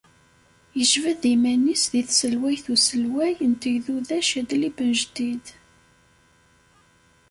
[0.77, 5.45] Yejbed iman-is deg tselwayt Uselway n Tegduda Cadli Ben Jdid.